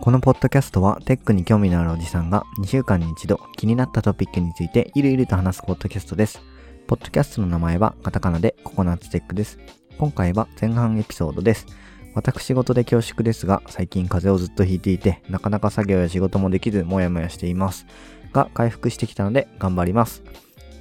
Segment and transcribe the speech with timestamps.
[0.00, 6.42] このポッドキャストはテックに興味のあるおじさんが2週間に一度気になったトピックについてゆるゆると話すポッドキャストです。
[6.86, 9.58] ポッドキャストの名前はカタカナでココナッツテックです。
[9.98, 11.66] 今回は前半エピソードです。
[12.14, 17.86] 私事で恐縮ですが、最近風邪をずっとひいていて、なかなか作業や仕事もできず、もやもやしています。
[18.32, 20.22] が、回復してきたので頑張ります。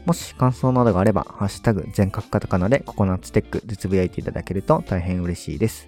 [0.06, 5.88] もし感想などがあれば、ハッシュタグ全角カタカナでココナッツテックでつぶやいていただけると大変嬉しいです。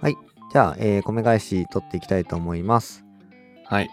[0.00, 0.14] はい。
[0.52, 3.04] じゃあ、えー米返し取っていきたいと思います。
[3.64, 3.90] はい。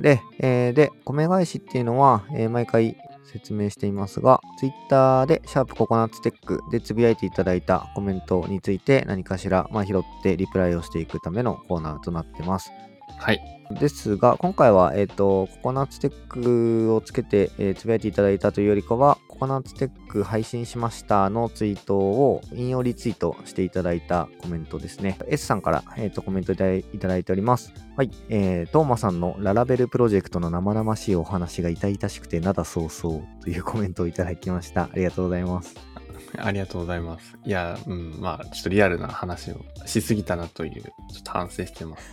[0.00, 2.96] で、えーで、米返しっていうのは、えー毎回
[3.28, 12.70] 説明していますが、Twitter で、シャープココナッツテックでつぶやいていただいたコメントについて何かしら、まあ、拾ってリプライをしていくためのコーナーとなってます。
[13.18, 13.40] はい。
[13.78, 25.16] ですが、今回は、えっ、と、ココナッツテックをつけて、えーつぶやいていただいたというよりかは、ココナッツテック配信しましたのツイートを引用リツイートしていただいたコメントですね。
[25.28, 27.72] S さんから、えーとコメントいただいいただいております。
[27.96, 28.10] はい。
[28.30, 34.86] えー、トーマさんのララベルプロジェクトの生々しいお話が痛々しくて、なだそうそうというコメントをいただきました。
[34.86, 35.76] ありがとうございます。
[36.36, 37.38] ありがとうございます。
[37.44, 42.10] いや、うん、まあ、ちょっとリアルな話をしすぎたなという、ちょっと反省してます。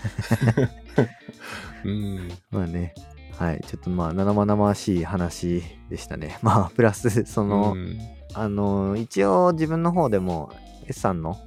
[1.85, 2.29] うん。
[2.51, 2.93] まあね。
[3.37, 3.61] はい。
[3.67, 6.39] ちょっとまあ、生々しい話でしたね。
[6.43, 7.97] まあ、プラス、その、うん
[8.35, 10.51] あの一応自分の方でも
[10.87, 11.39] S さんの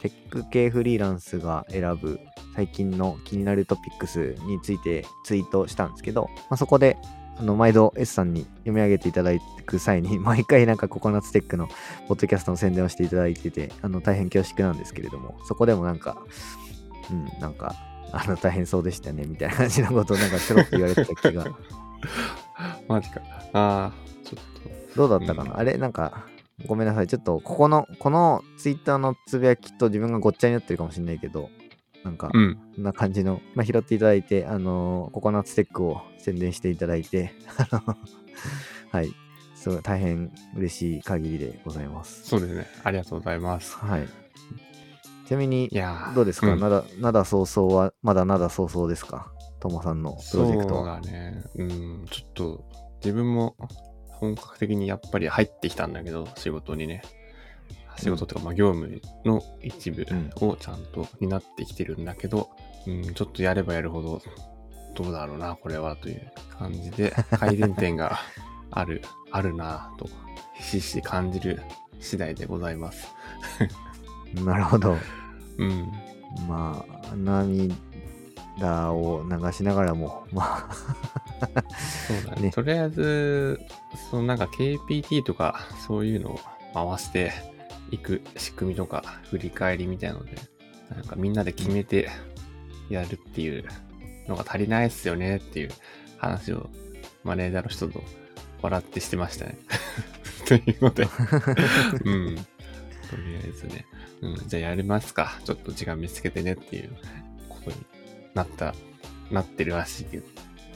[0.00, 2.18] テック系フリーランスが選ぶ
[2.56, 6.98] 最近の気になるトピックスについてツイートしたんですけど、まあ、そこで
[7.38, 9.30] あの毎度 S さんに読み上げていただ
[9.64, 11.68] く際に 毎回なんかココナッツテックの
[12.08, 16.16] ポッドキャストの宣伝をしていただいててあの大変恐縮なんですけれどもそこでもなんか
[17.10, 17.76] うんなんか
[18.12, 21.46] あの大変そうでしたねみたいな感じのことをなんかちょろっと言われてた気が
[22.88, 23.20] マジか。
[23.52, 23.92] ああ、
[24.24, 26.26] ちょっどうだったかな、うんあれなんか、
[26.66, 27.06] ごめんなさい。
[27.06, 31.50] ちょっと、ここの、このツイッターのつぶやきと自分がごっちゃになってるかもしれないけど、
[32.04, 32.38] なんか、と。
[32.38, 32.58] うん。
[32.76, 37.96] こんな感じの、まあ、拾っていただいて、あのーココナッツテックを宣伝していただいて、あの、
[38.90, 39.12] はい。
[39.54, 42.24] すごい大変嬉しい限りでございます。
[42.24, 42.66] そうですね。
[42.82, 43.76] ありがとうございます。
[43.76, 44.08] はい。
[45.26, 49.32] ちなみにい、やーどうですか、んなだ、なだ早々は、まだなだ早々ですか？
[49.60, 51.44] ともさんのプロジェクトそうね。
[51.56, 52.06] うん。
[52.10, 52.64] ちょっと、
[53.00, 53.56] 自分も
[54.08, 57.02] 本格的にやっぱり入ってきたんだけど、仕事にね。
[57.98, 60.06] 仕事とか、まあ、業務の一部
[60.40, 62.48] をちゃんと担ってきてるんだけど、
[62.86, 64.22] うん、ちょっとやればやるほど、
[64.94, 68.18] どうだろうな、これは、という感じで、 改善点が
[68.70, 70.08] ある、あるな、と、
[70.54, 71.60] ひしひし感じる
[72.00, 73.08] 次第でございます。
[74.34, 74.96] なるほど。
[75.58, 75.92] うん。
[76.48, 80.74] まあ、涙を流しながらも、 まあ、
[82.06, 82.42] そうだね。
[82.42, 83.60] ねとりあえず、
[84.10, 86.40] そのなんか KPT とかそういうのを
[86.74, 87.32] 回して
[87.90, 90.36] いく仕組みとか振り返りみたいなので、
[90.90, 92.08] なんかみんなで決めて
[92.88, 93.64] やるっていう
[94.28, 95.70] のが足りないっすよねっていう
[96.18, 96.70] 話を
[97.24, 98.02] マネージャーの人と
[98.62, 99.58] 笑ってしてましたね。
[100.46, 101.06] というので、
[102.04, 102.46] うん。
[103.12, 103.86] とりあえずね、
[104.22, 105.38] うん、じゃあやりますか。
[105.44, 106.96] ちょっと時間見つけてねっていう
[107.48, 107.76] ことに
[108.34, 108.74] なった、
[109.30, 110.22] なってるらしいけ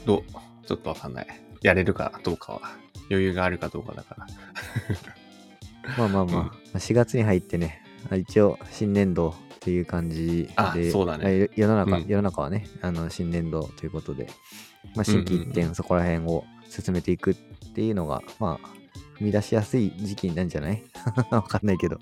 [0.05, 0.23] ど、
[0.65, 1.27] ちょっとわかんない。
[1.63, 2.61] やれるかどうかは、
[3.09, 4.27] 余裕があるかどうかだから。
[5.97, 6.41] まあまあまあ、
[6.73, 6.79] うん。
[6.79, 7.81] 4月に入ってね、
[8.11, 11.25] あ一応新年度っていう感じで、あそうだね。
[11.25, 12.05] あ世世の中、うん。
[12.07, 14.27] 世の中はね、あの新年度ということで、
[14.95, 17.35] まあ、新規一点そこら辺を進めていくっ
[17.73, 18.76] ていうのが、まあ、
[19.19, 20.83] 踏み出しやすい時期なんじゃない？
[21.31, 21.99] わかんないけど。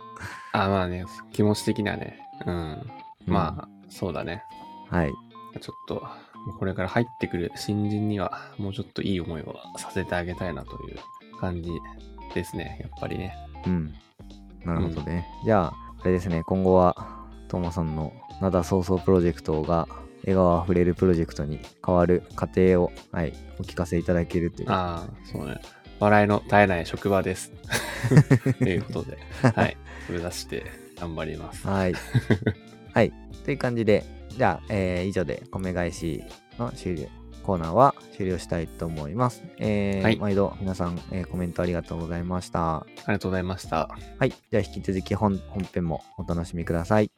[0.54, 2.92] あ、まあね、気持ち的にはね、うん。
[3.26, 4.44] まあ、そうだね。
[4.90, 5.12] はい。
[5.60, 6.06] ちょっと、
[6.60, 11.00] これから入ってくる新人には、もうちょっといい思いをさせてあげたいなという
[11.40, 11.70] 感じ
[12.34, 13.36] ですね、やっぱりね。
[13.66, 13.94] うん。
[14.66, 15.26] なるほどね。
[15.46, 19.88] じゃあ、あれですね、今後は、トーマさんの灘早々プロジェクトが、
[20.24, 24.72] 笑顔あふれるプロジェクトに変わる過程を、はい、お聞かせいただけるという。
[24.72, 25.60] ああ、そうね。
[26.00, 27.52] 笑いの絶えない職場です。
[28.60, 29.18] ということで、
[29.56, 29.78] はい。
[30.10, 30.66] 目指して
[31.00, 31.66] 頑張ります。
[31.68, 31.94] はい。
[32.94, 33.12] はい。
[33.44, 36.24] という感じで、じゃあ、えー以上で米返し
[36.60, 37.08] の終了、
[37.44, 39.44] コーナーは終了したいと思います。
[39.58, 42.78] えーはい毎度皆さん、えーコメントありがとうございました。
[42.78, 43.90] ありがとうございました。
[44.20, 44.30] はい。
[44.30, 47.10] じゃあ引き続き本本編もお楽しみください。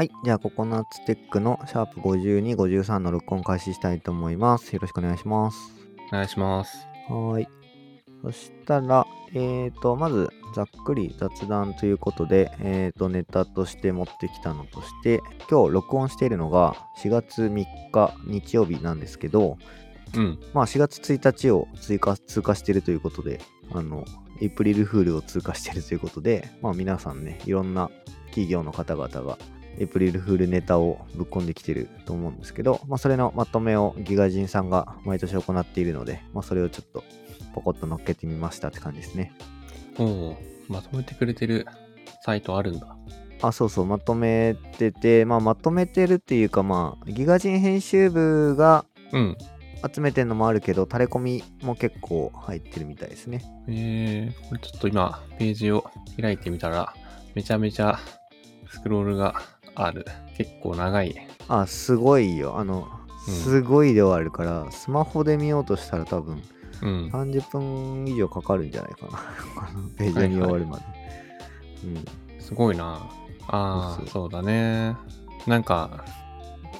[0.00, 0.10] はい。
[0.24, 4.72] じゃあ、ココナッツテックのシャープ52、53の録音開始したいと思います。
[4.72, 5.58] よろしくお願いします。
[6.08, 6.86] お願いします。
[7.06, 7.48] はーい。
[8.22, 15.20] そしたら、えーと、まず、ざっくり雑談ということで、えーと、ネタとして持ってきたのとして、
[15.50, 19.58] 今日録音しているのが4月3日日曜日なんですけど、
[20.16, 20.38] うん。
[20.54, 24.06] まあ4月1日を追加通過しているということで、あの、
[24.40, 27.90] エイプリルフールを通過しているということで、まあ皆さんね、いろんな
[28.28, 29.36] 企業の方々が
[29.78, 37.04] エイプリルフールネタをぶっ込んできてると思うんですけど、まあそれのまとめをギガ人さんが毎年行っているので、まあそれをちょっと
[37.54, 39.32] ポコッと乗っけてみましたって感じですね。
[39.98, 40.36] おお、
[40.68, 41.66] まとめてくれてる
[42.24, 42.96] サイトあるんだ。
[43.42, 49.36] あ、そうそう、まとめてて、まあまとめてるっていうかまあ、ギガ人編集部がうん。
[49.94, 53.42] 集めてるのもあるけど、垂れ込みも結構入ってるみたいですね。
[53.66, 55.90] えー、これちょっと今、ページを
[56.20, 56.94] 開いてみたら、
[57.34, 57.98] めちゃめちゃ
[58.68, 59.40] スクロールが
[59.74, 60.04] ある。
[60.36, 61.14] 結構長い。
[61.48, 62.58] あ、すごいよ。
[62.58, 63.00] あの、うん
[63.34, 66.42] すごい量あるから、スマホで見ようとしたら多分
[66.82, 67.10] うん。
[67.12, 69.20] 30分以上かかるんじゃないかな。
[69.98, 70.84] ページが見終わるまで。
[72.38, 73.08] すごいな
[73.48, 74.96] ああ、そうだね。
[75.46, 76.04] なんか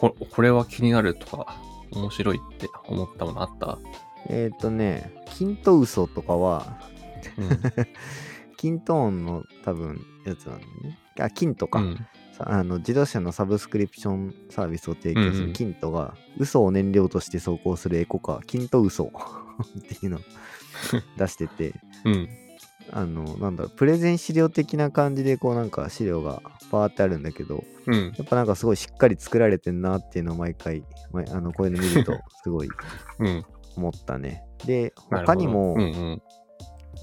[0.00, 1.56] こ、これは気になるとか、
[1.92, 3.78] 面白いって思ったものあった？
[4.28, 4.36] うん。
[4.36, 6.78] えっ、ー、とね、キントウソとかは、
[7.36, 7.48] うん。
[8.56, 10.98] キントーンの多分やつなんだね。
[11.18, 11.80] あ、キントか。
[11.80, 12.06] うん。
[12.40, 19.04] さあの自動車のサブスクリプションサービスを提供すうんうんるキントが、嘘を燃料として走行するエコカー、キント嘘
[19.78, 20.20] っていうのを
[21.18, 22.28] 出してて、うん。
[22.92, 26.42] あの、なんだろう、プレゼン資料的な感じで、こうなんか資料が
[26.72, 28.12] バーってあるんだけど、うん。
[28.16, 30.82] やっぱなんかすごいしっかり作られてんなっていうのを毎回、
[31.12, 32.68] まあのこういうの見るとすごい
[33.20, 33.44] うん。
[33.76, 34.44] 思ったね。
[34.64, 36.22] で、なるほど他にもうんうん。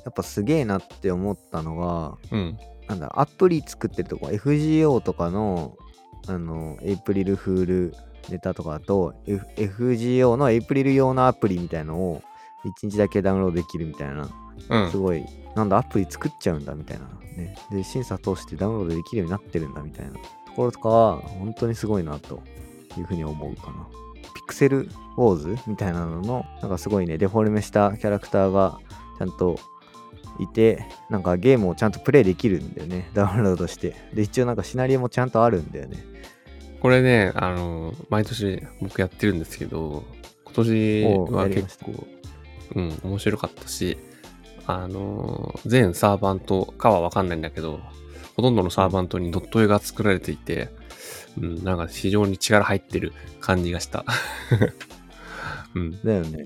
[0.04, 2.58] やっぱすげえなって思ったのが、うん。
[2.88, 5.76] なんだ、アプリ作ってるとこ、FGO とかの、
[6.28, 7.96] あの、エイプリルフール
[8.30, 12.22] ネタとかだと、F、FGO のエイプリル用のアプリみたいのを
[12.66, 14.30] 1日だけダウンロードできるみたいな、
[14.70, 14.98] うんす。
[14.98, 15.26] ごい、
[15.56, 17.06] なんだ、アプリ作っちゃうんだみたいな。
[17.38, 17.56] ね。
[17.72, 20.20] で、審査通してダウンロードできるようになってるんだみたいなと
[20.56, 22.42] ころとかは、本当にすごいなと
[22.98, 23.88] いうふうに思うかな。
[24.34, 28.80] ピクセルウォーズみたいなのの、なんかすごいね、デフォルメしたキャラクターが
[29.18, 29.60] ちゃんと
[30.40, 33.10] いて、なんかゲームをちゃんとプレイできるんだよね。
[33.16, 33.96] ダウンロードして。
[34.14, 35.98] で、一応なんかシナリオもちゃんとあるんだよね。
[36.82, 40.04] これね、あの、毎年僕やってるんですけど、
[40.46, 42.08] 今年は結構、
[42.76, 43.98] うん、面白かったし、
[44.68, 47.80] あの、全サーバントかはわかんないんだけど、
[48.36, 50.70] ほとんどのサーバントにドット絵が作られていて、
[51.42, 54.06] うん、なんか非常に力入ってる感じがした。
[55.74, 56.04] うん。
[56.04, 56.46] だよね。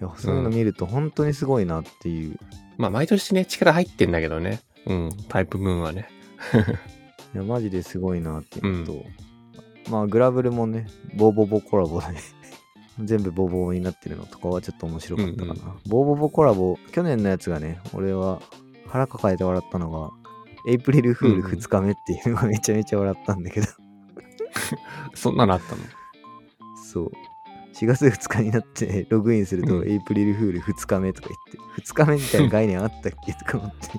[0.00, 2.36] いや、そういうの見ると本当にすごいなっていう。
[2.82, 4.58] まあ、毎年ね、力入ってんだけどね。
[4.86, 6.08] うん、タイプムーンはね。
[7.32, 9.04] いや、マジですごいなっていうのと、
[9.88, 12.06] まあ、グラブルもね、ボーボボコラボで
[12.98, 15.52] 全部ボーボボになってるのとかはちょっと面白かったかな。
[15.52, 18.42] うんうんボーボボコラボ、去年のやつがね、俺は
[18.88, 20.10] 腹抱えて笑ったのが、
[20.68, 23.68] エイプリルフール2日目っていうのがめちゃめちゃ笑ったんだけど、
[25.14, 25.82] そんなのあったの？
[26.84, 27.12] そう。
[27.74, 31.40] 4月2日になってログインすると、うんエイプリルフール2日目とか言っ
[31.76, 33.32] て、2日目みたいな概念あったっけ？
[33.32, 33.88] とか思って。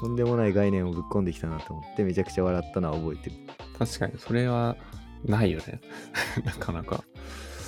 [0.00, 3.36] とんでもない概念をぶっ込んできたなと思って、めちゃくちゃ笑ったのは覚えてる。
[3.78, 4.76] 確かに、それは
[5.24, 5.80] ないよね。
[6.44, 7.04] なかなか。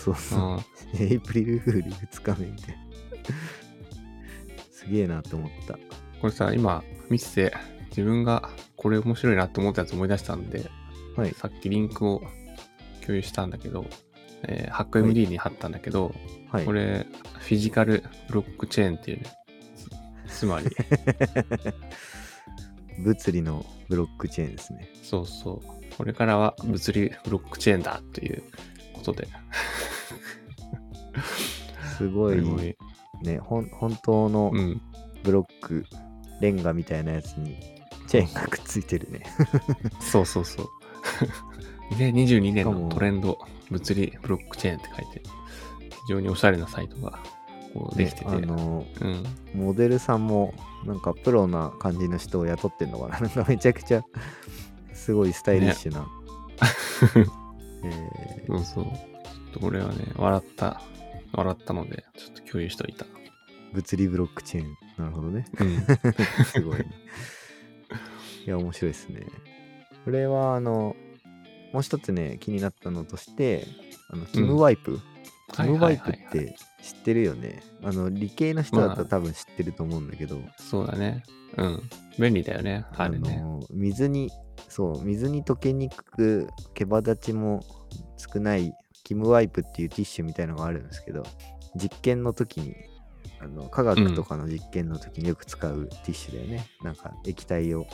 [0.05, 1.03] そうそう。
[1.03, 2.83] エイプリルフール2日目みたいな。
[4.73, 5.75] すげえなと思った。
[6.21, 7.55] これさ、今見てて、
[7.91, 10.69] 自分がこれ面白いなって思ったやつ思い出したんで、
[11.17, 11.35] はい。
[11.35, 12.23] さっきリンクを
[13.05, 13.87] 共有したんだけど、
[14.45, 16.15] えー、ハック MD に貼ったんだけど、
[16.51, 16.65] はい。
[16.65, 17.07] これ、
[17.39, 19.31] フィジカルブロックチェーンっていうね、
[20.29, 20.67] つつまり、
[23.05, 24.89] 物理のブロックチェーンですね。
[25.03, 28.43] そうそう、これからは物理ブロックチェーンだという
[28.95, 29.29] ことで、
[31.99, 32.77] すごい
[33.23, 34.81] ね、ほん本当のうん、
[35.23, 35.85] ブロック、
[36.41, 37.57] レンガみたいなやつに
[38.07, 39.25] チェーンがくっついてるね。
[40.01, 40.69] そうそうそう。
[41.95, 43.39] 2022年のトレンド
[43.71, 45.23] 物理ブロックチェーンって書いて、
[45.91, 47.19] 非常におしゃれなサイトが
[47.73, 49.25] こうできてて、ねあの、うん、
[49.55, 54.03] モデルさんもなんかプロな感じの人を雇ってんのかな なんかめちゃくちゃ
[54.93, 56.07] すごいスタイリッシュな。
[57.85, 58.85] えーそうそう。
[58.85, 60.83] ちょっとこれはね、笑った、
[61.33, 63.07] 笑ったので、ちょっと共有しておいた。
[63.73, 64.77] 物理ブロックチェーン。
[64.99, 65.47] なるほどね。
[65.59, 65.81] うん。
[66.45, 66.87] すごい、ね。
[68.47, 69.27] いや、面白いですね。
[70.05, 70.95] これは、あの、
[71.75, 73.67] もう一つね、気になったのとして、
[74.09, 75.01] あの、キムワイプ、
[75.53, 77.65] キムワイプって知ってるよね。
[77.83, 80.41] あの、理系の人だったら多分知ってると思うんだけど。
[80.57, 81.25] そうだね。
[81.57, 81.83] うん。
[82.17, 82.85] 便利だよね。
[82.97, 83.41] あれね。
[83.41, 84.31] の水に、
[84.69, 87.65] そう、水に溶けにくく、毛羽立ちも
[88.19, 91.25] 少ない、キムワイプっていうティッシュみたいのがあるんですけど、
[91.75, 92.77] 実験の時に、
[93.41, 96.69] あの科学とかの実験の時によく使うティッシュだよね。
[96.85, 97.85] なんか液体を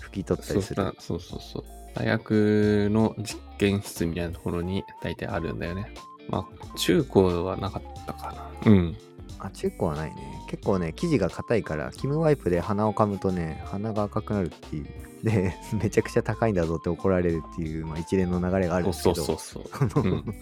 [0.00, 0.94] 拭き取ったりする。
[0.98, 1.81] そうそうそう。
[1.94, 5.92] 大学の実験室みたいなところに大体あるんだよね。
[6.28, 8.70] まあ、中高はなかったかな。
[8.70, 8.96] うん。
[9.38, 10.42] あ、中古はないね。
[10.48, 14.86] 結構ね、生地が硬いから、キムワイプで鼻をかむとね、鼻が赤くなるっていう。
[15.22, 19.90] で、 めちゃくちゃ高いんだぞって怒られるっていう、まあ、一連の流れがあるんですそけど、うそうそう。
[19.90, 20.34] そ のうん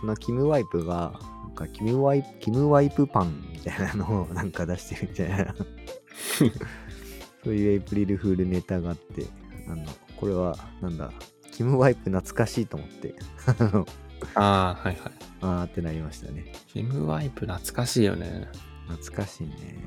[0.00, 5.54] そのキムワイプが、なんかキムワイプ、キムワイプパンみたいなのをなんか出してるみたいな、
[7.44, 9.26] そういうエイプリルフールネタがあって、
[9.68, 9.84] あの、
[10.20, 11.10] これは、なんだ、
[11.50, 13.14] キムワイプ懐かしいと思って、
[13.46, 13.86] あの
[14.34, 15.12] ああ、はいはい。
[15.40, 16.52] あーってなりましたね。
[16.68, 18.48] キムワイプ懐かしいよね。
[18.88, 19.82] 懐かしいね。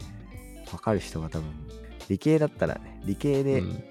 [0.72, 1.46] わかる人が多分、
[2.10, 3.84] 理系だったらね、理系でうん。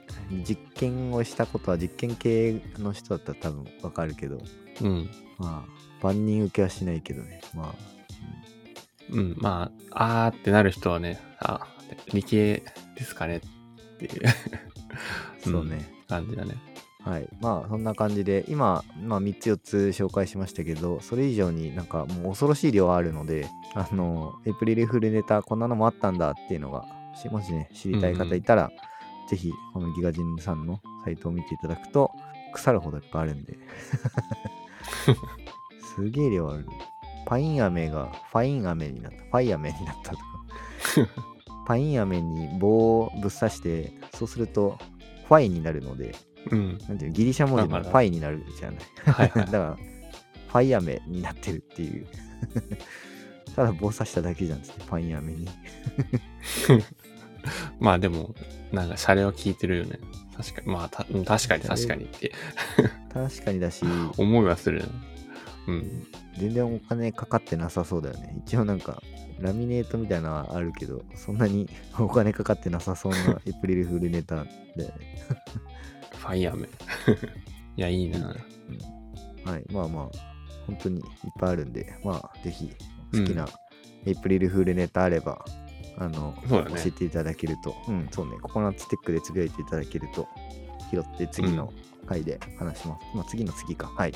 [0.45, 4.43] 実験をしたことは実験系の人だったら多分わかるけど、
[4.81, 5.11] うん。
[5.39, 7.41] まあ、万人受けはしないけどね。
[7.55, 7.75] まあ、
[9.11, 9.37] うん。
[9.39, 11.67] まあ、あーってなる人はね、あ、
[12.13, 12.65] 理系
[12.97, 13.41] ですかねっ
[13.99, 14.23] ていう
[15.45, 15.92] そうね。
[16.12, 16.57] 感じだね。
[17.04, 17.28] はい。
[17.40, 26.85] まあ、そんな感じで、今、まあ、3つ4つ紹介しましたけど、それ以上になんかもう恐ろしい量あるので、あの、エイプリルフールネタ、こんなのもあったんだっていうのが、
[27.21, 28.71] しもしね、知りたい方いたら、
[29.28, 32.11] ぜひ、このギガジンさんのサイトを見ていただくと、
[32.52, 33.59] 腐るほどいっぱいあるんで。
[35.97, 36.66] すげえ量ある。
[37.26, 39.19] パイン飴がファイン飴になった。
[39.19, 40.25] ファイ飴になったとか。
[41.66, 44.78] パイン飴に棒をぶっ刺して、そうすると、
[45.33, 46.15] ファイになるので、
[46.51, 46.79] うん。
[46.87, 48.81] なんていうのギリシャ文字のだからファイになるじゃない。
[49.07, 49.53] はいはい だ。
[49.53, 52.07] から、ファイアメになってるっていう。
[53.57, 55.49] ただ棒刺しただけじゃんって、ファイアメに。
[57.81, 58.35] まあでも、
[58.73, 59.99] なんか、シャレは聞いてるよね。
[60.37, 62.33] 確かに、まあ、確かに確かにって
[63.15, 63.87] 確かにだし、
[64.19, 64.85] 思いはする。
[65.69, 66.07] うん。
[66.38, 68.35] 全然お金かかってなさそうだよね。
[68.47, 69.02] 一応なんか、
[69.40, 74.95] ラミネートみたいなのはあるけど、そんなに お金かかってなさそうな エイプリルフールネタだよね。
[76.16, 76.66] ファイヤーメン。
[77.76, 78.35] いや、いいな。
[79.45, 80.11] はい、まあまあ、
[80.66, 81.04] 本当にいっ
[81.38, 82.71] ぱいあるんで、まあ、ぜひ、
[83.12, 83.49] 好きな
[84.07, 85.45] エイプリルフールネタあれば、
[85.99, 90.28] あの、そうだね教えていただけると、うん、そうね、ココナッツテックでつぶやいていただけると、
[90.90, 91.73] 拾って次の
[92.07, 93.16] 回で話します。
[93.16, 93.88] まあ、次の次か。
[93.88, 94.12] はい。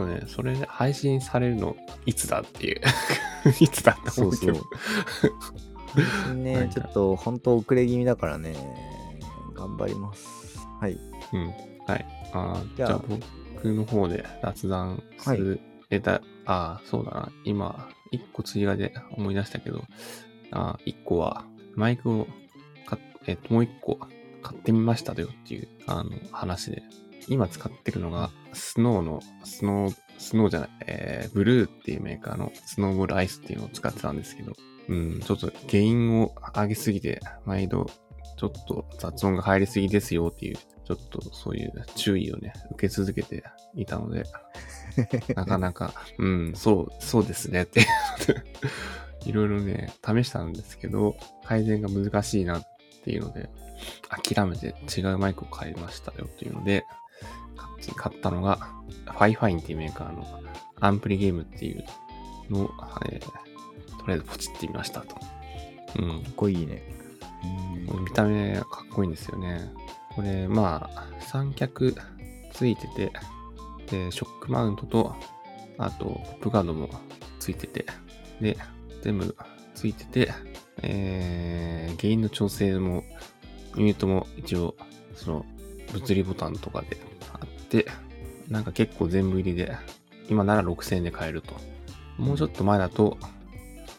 [0.00, 1.76] そうね、それ配信されるの
[2.06, 2.80] いつだっていう。
[3.60, 4.60] いつだって思うけど。。
[6.34, 8.54] ね、ちょっと本当遅れ気味だからね、
[9.54, 10.58] 頑張ります。
[10.80, 10.98] はい。
[11.32, 11.48] うん。
[11.86, 12.06] はい。
[12.32, 13.02] あーじゃあじゃあ
[13.54, 17.32] 僕の方で雑談する、えた、ああ、そうだな。
[17.44, 19.84] 今、一個追加で思い出したけど、
[20.52, 22.26] あー一個はマイクを
[22.86, 23.98] 買っ、えっと、もう一個
[24.42, 26.82] 買ってみましたよっていう、あの、話で。
[27.30, 34.52] 今使ってるのが、スノーの、スノー、スノーじゃない、えー、ブルーっていうメーカーのスノーボールアイスっていうのを使ってたんですけど、
[34.88, 37.86] うん、ちょっと原因を上げすぎて、毎度
[38.36, 43.44] ちょっと雑音が入りすぎですよっていう、ちょっとそういう注意をね、受け続けて
[43.76, 44.24] いたので、
[45.36, 47.86] なかなか、うん、そう、そうですねって。
[49.24, 52.64] いろいろね、試したんですけど、改善が難しいなっ
[53.04, 53.50] ていうので、
[54.08, 56.84] 諦めて違うマイクを買いましたよっていうので、
[57.94, 58.56] 買ったのが、
[59.06, 60.26] FIFINE っていうメーカーの
[60.80, 61.84] AmpliGame っていう
[62.50, 62.70] のを、
[63.06, 63.50] えー
[64.00, 65.16] とりあえずポチってみましたと。
[65.98, 66.22] うん。
[66.22, 66.82] かっこいいね。
[68.04, 69.70] 見た目かっこいいんですよね。
[70.14, 71.94] これ、まあ、三脚
[72.52, 73.12] ついてて、
[73.90, 75.14] で、ショックマウントと、
[75.78, 76.88] あと、ポップガードも
[77.38, 77.84] ついてて、
[78.40, 78.56] で、
[79.02, 79.36] 全部
[79.74, 80.32] ついてて、
[80.82, 83.04] えー、ゲインの調整も、
[83.76, 84.76] ユニットも一応、
[85.14, 85.46] その、
[85.92, 86.96] 物理ボタンとかで
[88.48, 89.76] なんか結構全部入りで、
[90.28, 91.54] 今なら6000円で買えると。
[92.18, 93.16] もうちょっと前だと、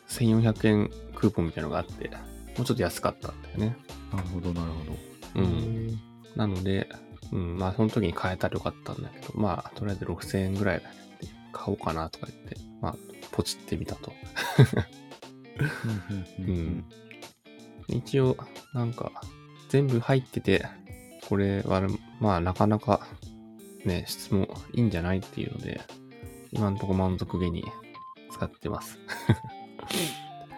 [0.10, 2.10] 1400円クーポンみたいなのがあって、
[2.58, 3.78] もうちょっと安かったんだよね。
[4.14, 4.98] なるほど、なるほど。
[5.36, 6.00] うん。
[6.36, 6.90] なので、
[7.32, 10.86] うん、まあその時に買えたらよかったんだけど、まあとりあえず6000円ぐらいで
[11.54, 12.96] 買おうかなとか言って、まあ
[13.32, 14.12] ポチってみたと。
[16.40, 16.86] ううん。
[17.88, 18.38] 一応、
[18.74, 19.12] なんか、
[19.70, 20.66] 全部入ってて、
[21.28, 21.82] これは、
[22.20, 23.08] まあなかなか、
[23.86, 25.82] ね、質もいいんじゃないっていうので、
[26.52, 27.64] 今のところ満足げに
[28.32, 29.00] 使ってます。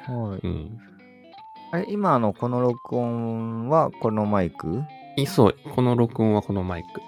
[0.07, 0.47] はい。
[0.47, 0.79] うん。
[1.71, 4.83] あれ、今のこの録音はこのマイク？
[5.15, 7.01] いそう、この録音はこのマイク。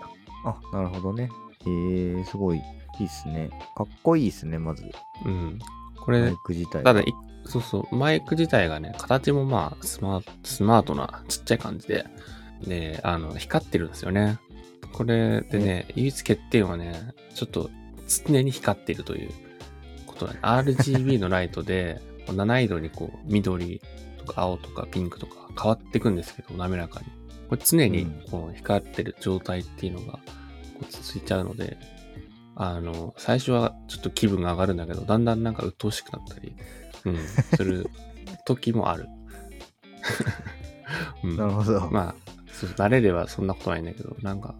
[0.45, 1.29] あ、なるほどね。
[1.65, 2.57] へえ、すごい
[3.00, 3.50] いいっすね。
[3.75, 4.89] かっこいいっすね、まず。
[5.25, 5.60] うん。
[6.00, 6.84] これマイ、ク自体。
[6.84, 7.13] ただ、い
[7.45, 12.05] そうそう、マイク自体がね、形もまあ、スマート、スマートなちっちゃい感じで、
[12.65, 14.39] で、あの、光ってるんですよね。
[14.92, 17.70] これでね、唯一欠点はね、ちょっと
[18.25, 19.32] 常に光ってるという
[20.06, 20.39] ことだね。
[20.42, 22.01] RGB のライトで、
[22.32, 23.82] 七色にこう、緑
[24.18, 27.08] とか青とかピンクとか変わっていくんですけど、滑らかに。
[27.50, 30.20] これ常にこう光ってる状態っていうのがこ
[30.82, 31.77] う続いちゃうので、
[32.56, 36.56] あの、最初はちょっと気分が上がるんだけど、だんだんなんか鬱陶しくなったり、
[37.06, 37.18] うん、
[37.56, 37.89] する
[38.46, 39.08] 時もある。
[41.24, 41.89] うんなるほど。
[41.92, 42.15] まあ、
[42.55, 44.55] そう慣れればそんなことないんだけど、なんか、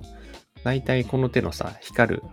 [0.63, 2.23] 大体この手のさ、光る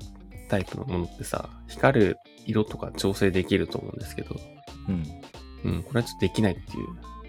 [0.48, 2.16] タイプのものってさ、光る
[2.46, 4.36] 色とか調整できると思うんですけど、
[4.88, 5.04] うん。
[5.64, 6.86] うん、これはちょっとできないっていう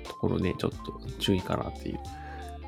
[0.08, 2.00] ところで、ちょっと注意かなっていう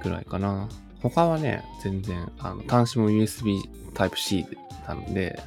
[0.03, 0.69] ぐらいかな。
[1.01, 3.61] 他はね、全然、あの、端子も USB
[3.93, 4.45] Type-C
[4.87, 5.41] なんで、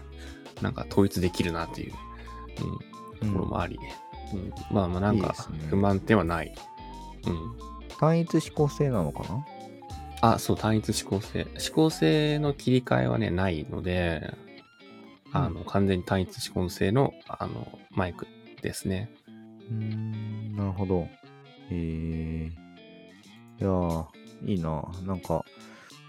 [0.63, 1.95] なんか統一できるなっていう、
[3.23, 3.79] うん、ところもあり、
[4.33, 5.35] うんまあまあなんか
[5.71, 6.55] 不満点はない。
[7.27, 7.59] うん。
[7.99, 9.47] 単一指向性なのかな？
[10.21, 11.47] あ、そう、単一指向性。
[11.55, 14.35] 指向性の切り替えはね、ないので、
[15.33, 18.27] あの、完全に単一指向性の、あの、マイク
[18.63, 19.11] ですね。
[19.71, 21.09] うーん、なるほど。
[21.71, 22.49] えー。
[22.51, 24.07] いやー、
[24.47, 24.83] いいな。
[25.05, 25.45] なんか、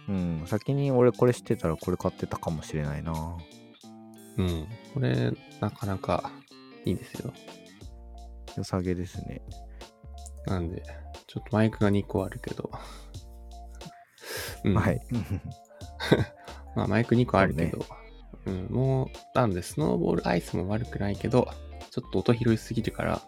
[0.07, 3.13] うん、先に俺これ知ってたらこれ買ってたかもしれないな。
[4.37, 4.67] うん。
[4.93, 6.31] これ、なかなか
[6.85, 7.31] いいですよ。
[8.57, 9.41] 良さげですね。
[10.47, 10.83] なんで、
[11.27, 12.71] ちょっとマイクが2個あるけど。
[14.63, 15.01] うん、はい。
[16.75, 17.85] まあ、マイク2個あるけど、
[18.45, 21.49] うん、もう、なんで、スノーボールアイスも悪くないけど、
[21.91, 23.21] ちょっと音拾いすぎるから、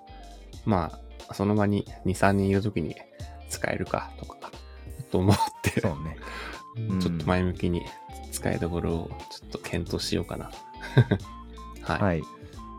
[0.65, 2.95] まあ、その場に2、3人いるときに
[3.49, 4.37] 使えるかとか、
[5.11, 6.17] と思って、そうね。
[6.89, 7.81] うんちょっと前向きに
[8.31, 10.49] 使いどころをちょっと検討しようかな。
[11.83, 12.01] はい。
[12.01, 12.21] はい。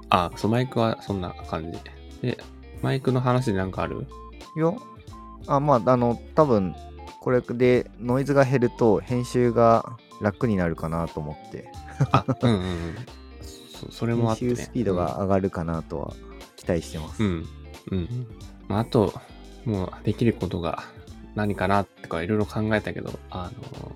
[0.09, 1.79] あ、そう、マイクはそんな感じ。
[2.23, 2.39] で、
[2.81, 4.07] マイクの話でなんかある？
[4.57, 4.73] いや、
[5.47, 6.75] あ、まあ、あの、多分、
[7.23, 11.69] これでノイズが減ると編集が楽になるかなと思って、
[12.11, 12.97] あ、うんうんうん。
[13.71, 14.49] そそれもあって、ね。
[14.49, 16.15] 編集スピードが上がるかなとは
[16.57, 17.23] 期待してます。
[17.23, 17.49] うん。
[17.93, 18.27] うん。
[18.67, 19.15] まあ、あと、
[19.65, 20.83] もうできることが
[21.37, 23.93] 何かなとかいろいろ考えたけど、あの、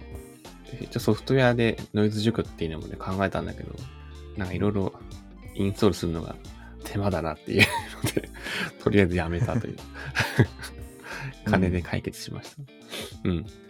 [0.81, 3.75] 一応ソフトウェアでノイズ除去っていうのもね考えたんだけど、
[4.37, 4.93] なんかいろいろ
[5.57, 6.37] インストールするのが
[6.85, 7.67] 手間だなっていう
[8.05, 8.29] ので、
[8.85, 9.77] とりあえずやめたという。
[11.45, 12.62] 金で解決しました。
[12.62, 12.86] うん。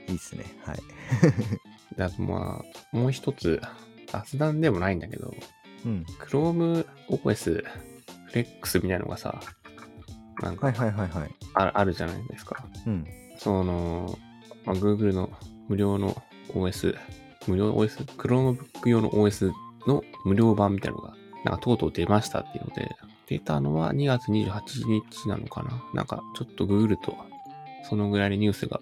[0.08, 0.44] いいっすね。
[0.64, 0.78] はい。
[1.96, 3.60] で、あとまあ、もう一つ、
[4.06, 5.34] 雑談でもないんだけど、
[5.84, 6.04] うん。
[6.20, 7.64] Chrome OS
[8.32, 9.40] Flex みたいなのがさ、
[10.42, 11.34] なんかはいはいはいはい。
[11.54, 12.64] ああるじゃないですか。
[12.86, 13.06] うん。
[13.38, 14.18] その、
[14.64, 15.30] まあ、Google の
[15.68, 16.96] 無料の OS、
[17.46, 19.52] 無料 OS、Chromebook 用の OS
[19.86, 21.14] の無料版みたいなのが、
[21.44, 22.90] なんかとうとう出ましたっていうので、
[23.26, 27.16] 出たのは2月28日なのかななんかちょっとググると、
[27.88, 28.80] そのぐらいのニュースが、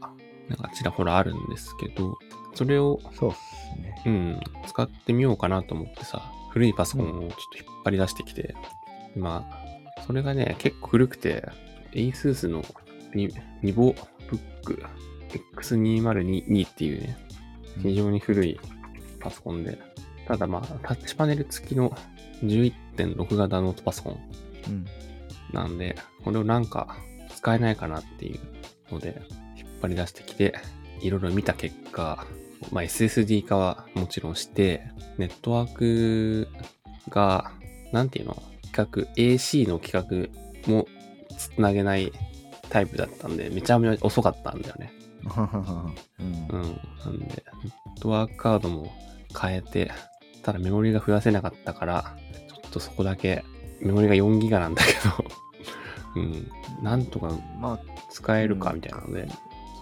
[0.48, 2.18] なんかちらほらあるんですけど、
[2.54, 4.02] それを、そうっすね。
[4.06, 8.54] うん、使ってみようかなと思ってさ、古いパソコンをちょっと引っ張り出してきて、
[9.16, 11.48] まあ、それがね、結構古くて、
[11.92, 12.64] ASUS の
[13.14, 13.94] ニニボ
[14.28, 14.82] ブック
[15.30, 17.16] X2022 っていうね、
[17.82, 18.60] 非常に古い
[19.20, 19.78] パソコンで、
[20.26, 21.96] ただまあ、タッチパネル付きの
[22.42, 24.20] 11.6型ノートパソコン
[24.68, 24.86] うん。
[25.52, 26.96] なんで、これをなんか
[27.34, 28.40] 使えないかなっていう
[28.92, 29.22] ので、
[29.84, 30.54] 張り出してきて、
[31.00, 32.26] いろいろ見た結果、
[32.72, 34.82] まあ、SSD 化はもちろんして、
[35.18, 36.48] ネットワーク
[37.10, 37.52] が、
[37.92, 40.30] なんていうの規格、AC の規格
[40.66, 40.86] も
[41.36, 42.12] つなげない
[42.70, 44.92] タイプだったんで、めちゃめちゃ遅かったんだよね。
[46.20, 46.80] うんうん。
[47.04, 48.92] なんで、ネットワークカードも
[49.38, 49.90] 変えて、
[50.42, 52.16] ただメモリが増やせなかったから、
[52.48, 53.44] ちょっとそこだけ、
[53.80, 55.24] メモリが4ギガなんだけど、
[56.16, 56.50] うん。
[56.82, 59.28] なんとかまあ、使えるかみたいなので、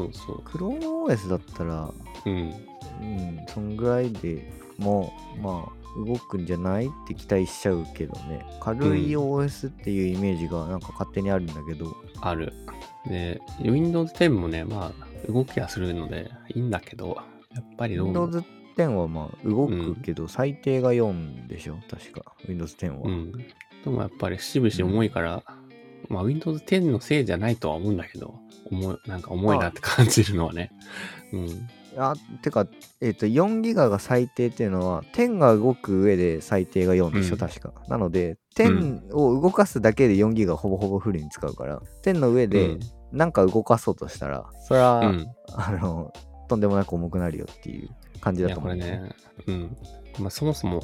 [0.05, 0.39] そうそう。
[0.45, 1.93] ChromeOS だったら、
[2.27, 2.55] うん。
[3.01, 8.45] うん、そんぐらいでもう、まあ、動くんじゃないって期待しちゃうけどね。
[8.61, 12.53] 軽い OS っていうイメージがなんか勝手にあるんだけど、ある。
[13.07, 17.19] で、Windows 10もね、まあ、動きはするので、いいんだけど、
[17.55, 18.45] やっぱりどうも Windows
[18.77, 22.35] 10はまあ動くけど、最低が4でしょ確か。
[22.49, 23.09] Windows 10は。
[23.09, 23.33] うん。
[23.33, 25.43] でもやっぱりしぶし重いから、
[26.09, 28.35] まあ Windows 10のせいじゃないとは思うんだけど、
[28.73, 30.73] 重い、なんか重いなって感じるのはね。
[31.33, 31.69] うん。
[31.97, 32.67] あ、てか、
[33.01, 37.73] えっ、と、4ギガが最低っていうのは、10が動く上で最低が4でしょ、うん確か。
[37.89, 42.79] なので、10を動かすだけで4ギガほぼほぼフルに使うから、10の上で
[43.13, 45.07] なんか動かそうとしたら、それは、うん。
[45.07, 45.27] うん。
[45.55, 46.13] あの、
[46.49, 48.73] とんでもなく重くなるよっていう感じだと思う。
[48.73, 49.15] これね、
[49.47, 49.77] うん。
[50.19, 50.83] まあそもそも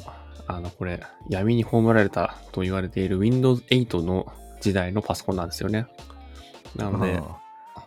[0.49, 0.99] あの、これ、
[1.29, 5.85] 闇に葬られたと言われている Windows 8の時代のパソコンなんですよね。
[6.75, 7.37] なので、あ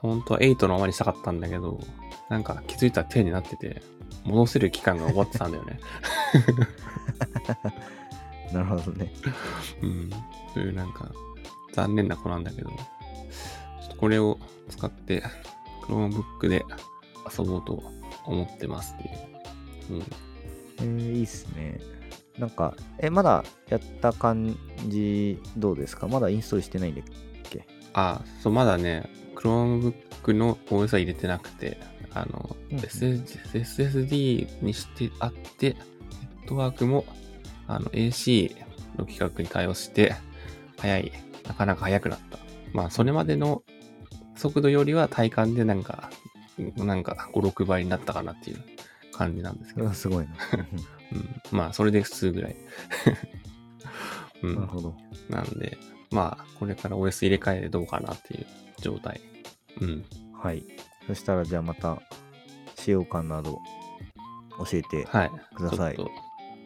[0.02, 1.80] 本当は8のままにしたかったんだけど、
[2.28, 3.82] なんか気づいたら10になってて、
[4.24, 5.80] 戻せる期間が終わってたんだよね。
[8.50, 9.12] ー なるほどね。
[9.82, 10.10] うん。
[10.54, 11.10] そういうなんか、
[11.72, 12.76] 残念な子なんだけど、ちょ
[13.86, 14.38] っとこれを
[14.68, 15.22] 使って、
[15.84, 16.64] Chromebook で
[17.38, 17.82] 遊ぼうと
[18.26, 19.94] 思ってますっていう。
[19.94, 20.02] うん。
[20.80, 21.80] えー、いいっすね。
[22.38, 24.56] なんか、え、まだやった感
[24.88, 26.08] じどうですか？
[26.08, 27.31] まだインストールしてないんだっけ？
[27.94, 31.78] あ、そう、まだね、Chromebook の OS は入れてなくて、
[32.14, 35.76] あの、うん SSD にしてあって、ネ
[36.44, 37.04] ットワークも、
[37.66, 38.54] あの、AC
[38.96, 40.14] の規格に対応して、
[40.78, 41.12] 早い、
[41.46, 42.38] なかなか早くなった。
[42.72, 43.62] まあ、それまでの
[44.36, 46.10] 速度よりは体感でなんか、
[46.76, 48.62] なんか5、6倍になったかなっていう
[49.12, 50.32] 感じなんですけどすごいな。
[51.52, 52.56] うん、まあ、それで普通ぐらい。
[54.42, 54.96] うん、なるほど。
[55.28, 55.76] なんで、
[56.12, 58.46] まあ、これから OS 入れ替えでどうかなっていう
[58.80, 59.20] 状態。
[59.80, 60.04] うん。
[60.32, 60.64] はい。
[61.06, 61.98] そしたら、じゃあまた、
[62.76, 63.60] 使用感など、
[64.58, 65.30] 教えてはい。
[65.54, 66.12] くださいちょっと、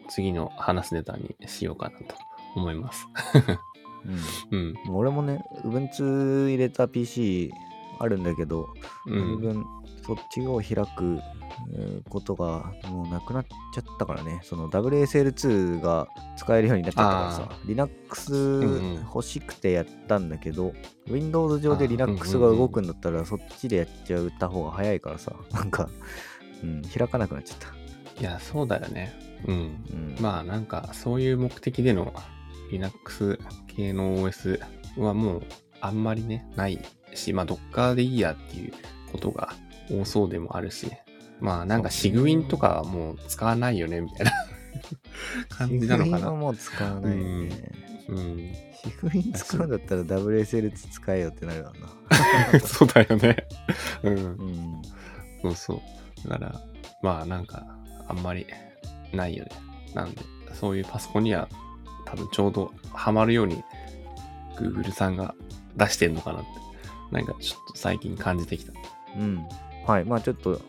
[0.09, 2.15] 次の話すネタにしようかなと
[2.55, 3.07] 思います。
[4.51, 4.57] うん。
[4.87, 4.95] うん。
[4.95, 7.51] 俺もね、Ubuntu 入れた PC
[7.99, 8.69] あるんだけど、
[9.05, 9.37] うん。
[9.37, 9.65] 自分、
[10.05, 11.19] そっちを開く
[11.75, 16.07] えーことがもうなくなっちゃったからね、その WSL2 が
[16.37, 20.73] 使えるようになっちゃったからさ、Linux んうん欲しくてやったんだけど、
[21.09, 25.89] Windows 上で Linux が動くんだったら、そっちでやっちゃった方が早いからさ、 なんか、
[26.63, 27.67] うん、開かなくなっちゃった。
[28.21, 29.13] いや、そうだよね。
[29.45, 29.55] うん。
[29.55, 32.13] うん、まあ、なんか、そういう目的での
[32.71, 34.59] Linux 系の OS
[34.97, 35.43] はもう、
[35.81, 36.79] あんまりね、ない
[37.13, 38.73] し、まあ、Docker でいいやっていう
[39.11, 39.53] ことが
[39.89, 40.91] 多そうでもあるし、
[41.39, 44.31] まあ、なんか、シグウィンとかはもう使わないよね、みたいな
[45.49, 46.31] 感じなのかシグウィンはな。
[46.31, 47.23] もう使わないね。
[48.09, 48.37] うん。
[48.83, 51.73] シグウィン使うんだったら WSL2 使えよってなるわ
[52.51, 52.59] な。
[52.61, 53.47] そうだよね。
[54.03, 54.13] うん。
[54.15, 54.81] うん。
[55.41, 55.81] そうそ
[56.25, 56.29] う。
[56.29, 56.61] だから、
[57.01, 57.65] まあなんか、
[58.07, 58.45] あんまり
[59.13, 59.51] ないよね。
[59.93, 60.21] なんで、
[60.53, 61.47] そういうパソコンには
[62.05, 63.63] 多分ちょうどハマるように
[64.55, 65.35] Google さんが
[65.75, 66.47] 出してんのかなって、
[67.11, 68.73] なんかちょっと最近感じてきた。
[69.17, 69.45] うん。
[69.85, 70.05] はい。
[70.05, 70.61] まあちょっと、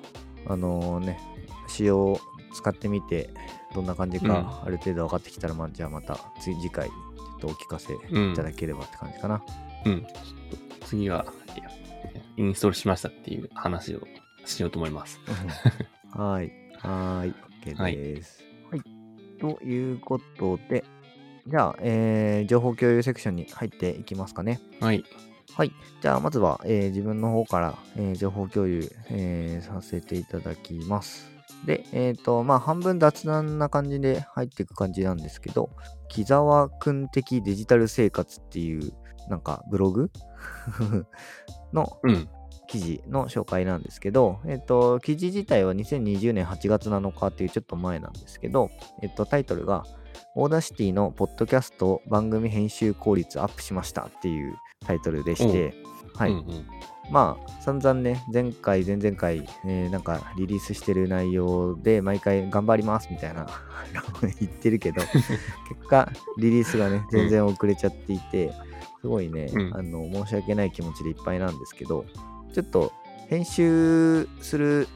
[0.46, 1.18] あのね、
[1.66, 2.18] 仕様
[2.54, 3.30] 使ってみて、
[3.74, 7.98] どんな感じか、ある程度分かってきたら、まあじゃあまた次次回、ちょっとお聞かせい
[8.34, 9.42] ただければって感じかな。
[9.84, 10.00] うん。
[10.02, 11.26] ちょっと次は、
[12.36, 14.00] インストールしましたっていう話を
[14.44, 15.20] しようと思います。
[16.14, 16.52] はい。
[16.78, 17.34] はーい。
[17.64, 18.44] OK です。
[18.70, 18.82] はい。
[19.40, 20.84] ということで、
[21.46, 24.60] じゃあ、えー情報共有セクションに入っていきますかね。
[24.80, 25.04] はい。
[25.58, 25.72] はい。
[26.00, 31.32] じゃあ、まずは、えー自分の方から、えー情報共有、えーさせていただきます。
[31.66, 35.70] で、えっ、と、まあ、半分雑談な感じで入っていく感じなんですけど、
[36.08, 38.92] 木沢くん的デジタル生活っていう、
[39.28, 40.12] なんか、ブログ？
[41.74, 42.28] のうん。
[42.68, 48.70] 記事の紹介なんですけど、えっ、と、記事自体は2020年8月7日っていうちょっと前なんですけど、
[49.02, 49.84] えっ、と、タイトルが、
[50.36, 55.74] Audacity のポッドキャスト番組編集効率アップしましたっていうタイトルでして、
[56.14, 56.30] はい。
[56.30, 56.66] うんうん。
[57.10, 63.46] まあ、散々ね、前回、前々回、えーなんかリリースしてる内容で、毎回頑張りますみたいな
[64.40, 65.00] 言ってるけど、
[65.68, 68.52] 結果、リリースがね、全然遅れちゃっていて、
[69.00, 72.04] すごいね、うんあの、申し訳ない気持ちでいっぱいなんですけど、
[72.52, 72.92] ちょっと、
[73.28, 74.86] 編集する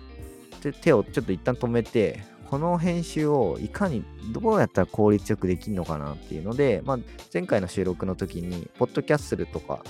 [0.60, 6.98] 手手をちょっと一旦止めて、この編集をいかにどうやったら効率よくできるのかなっていうので、まあ、
[7.32, 9.82] 前回の収録の時に、ポッドキャッスルとか、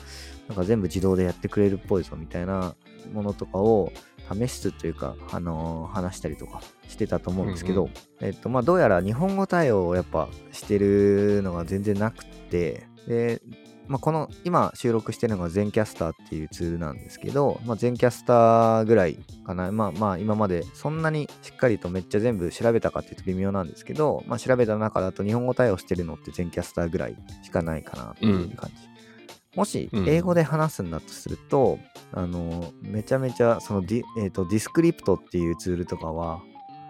[0.47, 2.77] なんか全部自動でやってくれるっぽいぞみたいな
[3.13, 3.93] ものとかを
[4.33, 13.43] 試すというか、あのー話したりとかしてたと思うんですけど、うんえっと、まあ、どうやら日本語対応をやっぱしてるのが全然なくて、で、
[13.89, 19.71] まあ、この今収録してるのが Zencastr っていうツールなんですけど、まあ、 Zencastr ぐらいかな。
[19.73, 28.93] まあまあ今までそんなにしっかりとめっちゃ全部調べたかっていうと微妙なんですけど、まあ調べた中だと日本語対応してるのって Zencastr ぐらいしかないかなっていう感じ。
[29.55, 31.79] もしうん英語で話すんだとすると、
[32.13, 36.41] あの、めちゃめちゃそのディ,、えーと Descript っていうツールとかは、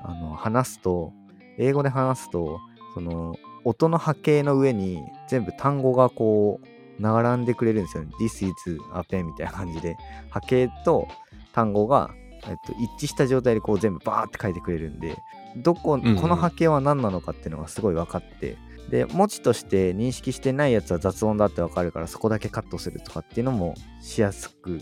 [0.05, 1.13] あの、話すと、
[1.59, 2.61] 英語で話すと、
[2.95, 6.67] その、音の波形の上に全部単語がこう、
[7.03, 8.11] 並んでくれるんですよね。
[8.21, 8.53] This is
[8.95, 9.97] a pen みたいな感じで、
[10.31, 11.09] 波形と
[11.53, 12.11] 単語が、
[12.49, 15.17] えっと、一致した状態でこう全部バーって書いてくれるんで、
[15.57, 18.57] どこ、んうんこの波形は何なのかっていうのがすごい分かって、
[18.91, 24.81] で、文字として認識してないやつは雑音だって分かるから、そこだけカットするとかっていうのもしやすく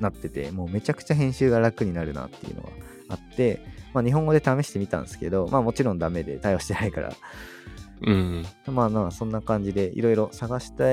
[0.00, 2.68] なってて、もうめちゃくちゃ編集が楽になるなっていうのが
[3.10, 3.60] あって、
[3.92, 7.12] まあ日本語で試してみたんですけど、まあもちろんダメで対応してないから、
[8.02, 8.46] うん。
[8.66, 10.84] まあまあそんな感じでいろいろ探した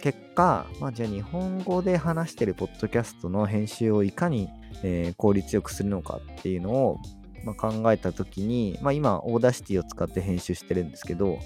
[0.00, 4.48] 結果、まあじゃあ日本語で話してるポッドキャストの編集をいかに、
[4.82, 6.98] えー効率よくするのかっていうのを、
[7.44, 11.38] まあ、考えた時に、まあ今 Audacity を使って編集してるんですけど、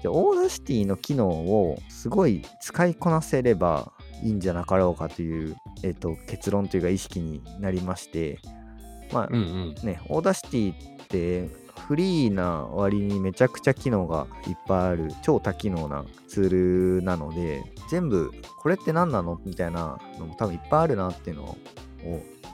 [0.00, 3.92] じゃあ Audacity の機能をすごい使いこなせれば
[4.22, 8.38] いいんじゃなかろうかという、えー、と結論というか意識になりまして、
[9.12, 9.86] まあうんうん。
[9.86, 11.48] ね、 Audacity って
[11.86, 19.40] フリーな割にめちゃくちゃ機能がいっぱいある超多機能なツールなので全部これって何なの？
[19.44, 21.56] みたいなのも多分いっぱいあるなっていうのを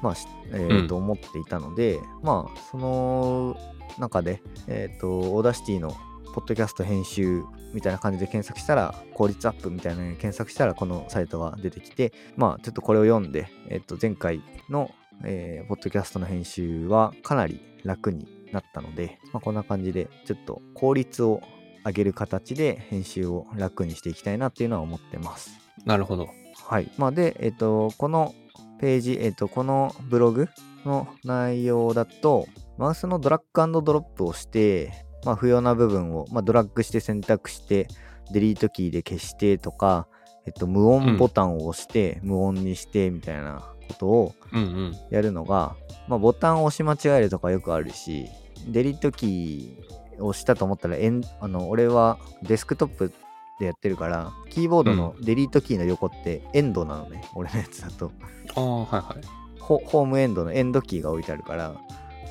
[0.03, 3.57] まあしえーとう思っていたのでまあその
[3.99, 5.95] 中で、えー、と Audacity の
[6.35, 7.43] ポッドキャスト編集
[7.75, 14.91] みたいな感じで検索したら効率アップみたいなのに検索したらこのサイトが出てきてまあちょっとこれを読んで、えっと前回の、
[15.25, 21.41] えーポッドキャストの編集はかなり楽になったので、まあ、こんな感じでちょっと効率を
[21.85, 25.59] 上げる形で編集を楽にしていきたいなっていうのは思ってます。
[25.85, 26.29] なるほど。
[26.69, 26.91] はい。
[26.99, 28.35] まあ、で、えっ、と、この
[28.81, 30.49] ページ、えっ、と、このブログ
[30.85, 32.47] の内容だと、
[32.79, 34.93] マウスのドラッグドロップをして、
[35.25, 37.89] まあ、不要な部分を、まあ、ドラッグして選択して、
[38.33, 40.09] デリートキーで消してとか、
[40.47, 44.97] えっと、無音ボタンを押して、無音にしてみたいなことをうんうん。
[45.11, 45.77] やるのが、
[46.09, 48.27] まあ、ボタンを押し間違えるとかよくあるし、
[48.69, 53.13] デリートキーを押したと思ったら、エンあの俺はデスクトップ
[53.59, 58.13] でやってるから、キーボードのデリートキーの横ってエンドなのね、俺のやつだと。
[58.55, 59.25] ああ、はいはい。
[59.59, 61.75] ホホームエンドのエンドキーが置いてあるから、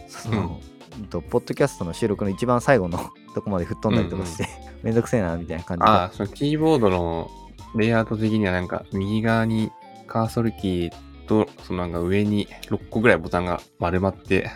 [0.08, 0.60] その、
[0.98, 3.00] うんとポッドキャストの収録の一番最後の
[3.34, 4.48] とこまで吹っ飛んだりとかして、
[4.84, 5.90] めんどくせえな、みたいな感じで。
[5.90, 7.30] ああ、そのキーボードの
[7.76, 9.72] レイアウト的にはなんか右側に
[10.08, 10.92] カーソルキー
[11.28, 14.50] とそのなんか上に6個ぐらいボタンが丸まって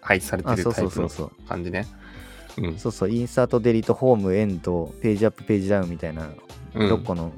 [0.00, 1.48] 配置されてるタイプのそうそうそう。
[1.48, 1.86] 感じね。
[2.58, 2.78] うん。
[2.78, 6.28] そうそう、インサート、デリート、ホーム、エンド、ページアップ、ページダウンみたいな
[6.74, 7.32] うん6個の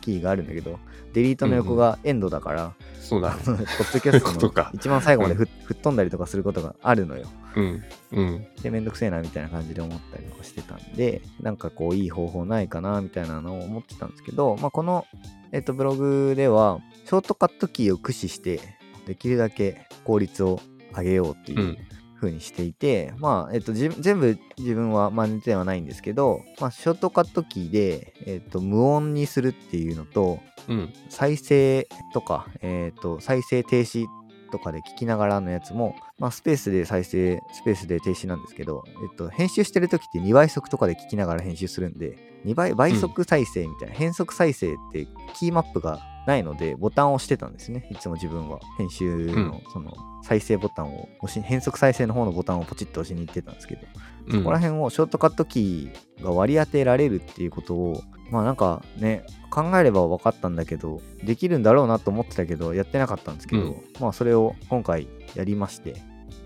[0.00, 0.78] キーがあるんだけど、
[1.12, 3.42] デリートの横がエンドだから、そうだね。
[3.44, 7.26] ポッドキャストの一番最後までふ、吹っ飛んだりとかすることがあるのよ。
[7.56, 7.82] うん。
[8.12, 8.46] うん。
[8.62, 15.06] で、めんどくせえなみたいな感じで思ったりとかしてたんで、なんかこう、いい方法ないかなみたいなのを思ってたんですけど、まあ、この、
[15.50, 18.60] えっと、ブログでは、ショートカットキーを駆使して、
[19.06, 20.60] できるだけ効率を
[20.96, 21.78] 上げようっていううん
[22.20, 30.92] 風にしていて、まあ、えっと、じ全部自分は真似てはないんですけど、まあ、ショートカットキーで、えっと、無音にするっていうのと、うん。
[31.08, 34.06] 再生とか、えっ、と、再生停止
[34.50, 47.88] とかで聞きながらのやつも、まあ、スペースで再生、スペースで停止なんですけど、えっと、編集してる時って2倍速とかで聞きながら編集するんで、2倍、倍速再生みたいな、変速再生ってキーマップがないので、ボタンを押してたんですね。
[47.90, 48.60] いつも自分は。
[48.78, 65.94] 編集の、その、再生ボタンを押し、変速再生の方のボタンをポチッと押しに行ってたんですけど、うんそこら辺をショートカットキーが割り当てられるっていうことを、まあなんかね、考えれば分かったんだけど、できるんだろうなと思ってたけど、やってなかったんですけど、うんまあそれを今回やりまして、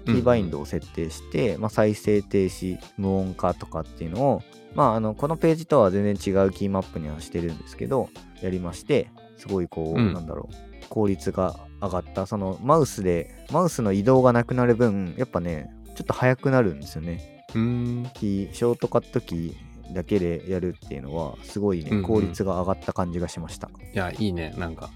[0.06, 4.42] キーバインドを設定して、まあ、再生停止、無音化とかっていうのを、
[4.74, 8.08] まああの、このページとは全然違うキーマップにはしてるんですけど、
[8.42, 10.54] やりまして、すごいこう、うんなんだろう、
[10.88, 12.26] 効率が上がった。
[12.26, 17.46] そのマウスで、マウスの移動がなくなる分、やっぱね、ちょっと速くなるんですよね。
[17.54, 18.10] うーん。
[18.14, 24.54] キーショートカットキーだけでやるっていうのはすごいね、うんうん効率が上がった感じがしましたいや、いいね。
[24.58, 24.90] なんか、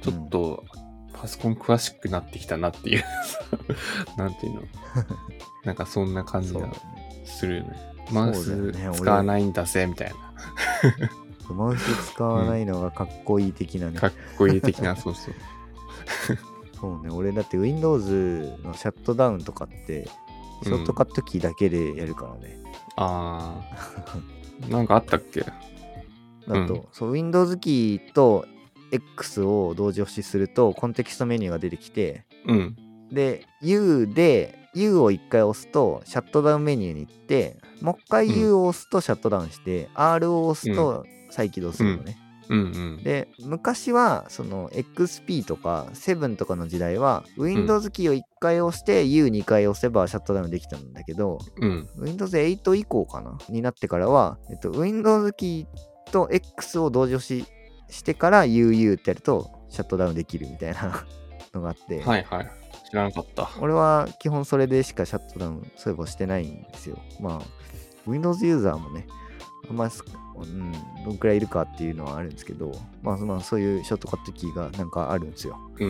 [0.00, 0.64] ちょっと、
[1.12, 3.04] パソコン詳しくなってきたなっていう。
[4.16, 4.62] なんていうの？
[5.64, 6.68] なんかそんな感じが
[7.24, 7.76] するよね。
[8.10, 10.12] マウス使わないんだぜ、みたい
[11.50, 14.00] マウス使わないのがかっこいい的なね、な。
[14.00, 15.34] かっこいい的な、 そうそう。
[16.80, 20.08] そうね俺だって Windows のシャットダウンとかって
[20.64, 22.58] ショートカットキーだけでやるからね、
[22.96, 24.31] あー。
[24.68, 25.40] なんかあったっけ？
[25.40, 26.84] だと、うん。
[26.92, 28.46] そう Windows キーと
[28.90, 32.76] X を同時押しするとコンテキストメニューが出てきてうん。
[33.10, 38.40] で U で U を1回押すとシャットダウンメニューに行ってもう一回うん。
[38.40, 42.16] U を押すとシャットダウンして、R を押すと再起動するのね、
[42.52, 43.02] うんうん。
[43.02, 51.88] で昔はその XP とか7とかの時代は Windows キーを1回押して U2 回押せばシャットダウンできたんだけどうん。
[51.96, 57.46] Windows 8以降かなになってからは、えっと、Windows キーと X を同時押し
[57.88, 61.04] してから UU ってやるとシャットダウンできるみたいな
[61.54, 62.50] のがあって、はいはい。
[62.88, 63.50] 知らなかった。
[63.60, 69.06] 俺は基本それでしかシャットダウンそういえばしてないんですよまあ Windows ユーザーもね
[69.68, 69.88] あんま
[70.36, 70.72] うん、
[71.04, 75.58] どんくらいいるかっていうのはあるんですけど、まあ、まあそういうショートカットキーがなんかあるんですよ。
[75.78, 75.88] うん。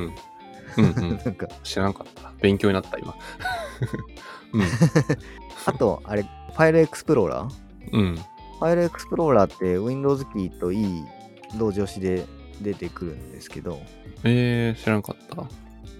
[0.78, 1.20] うんうん。
[1.24, 2.32] なんか、知らなかった。
[2.40, 3.14] 勉強になった、今。
[4.54, 4.62] うん。
[5.66, 7.50] あと、あれ、ファイルエクスプローラー？
[7.92, 8.16] うん。
[8.16, 11.04] ファイルエクスプローラーって Windows キーと E
[11.58, 12.24] 同時押しで
[12.60, 13.80] 出てくるんですけど、
[14.24, 15.42] えー、知らなかった。